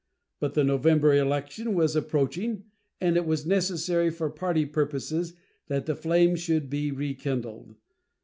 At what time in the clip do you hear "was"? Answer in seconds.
1.75-1.95, 3.27-3.45